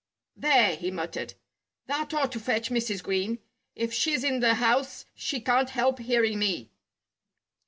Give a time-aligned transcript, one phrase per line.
[0.35, 1.35] "There!" he muttered.
[1.85, 3.03] "That ought to fetch Mrs.
[3.03, 3.37] Green.
[3.75, 6.71] If she's in the house she can't help hearing me."